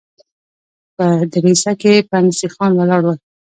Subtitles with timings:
[0.95, 3.17] په دريڅه کې پنډ سيخان ولاړ ول.